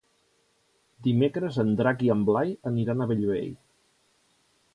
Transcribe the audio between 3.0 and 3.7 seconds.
a Bellvei.